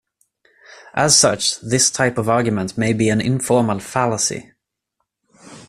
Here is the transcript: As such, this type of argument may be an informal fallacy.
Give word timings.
As 0.95 1.15
such, 1.15 1.59
this 1.59 1.91
type 1.91 2.17
of 2.17 2.27
argument 2.27 2.75
may 2.75 2.91
be 2.91 3.09
an 3.09 3.21
informal 3.21 3.77
fallacy. 3.79 4.51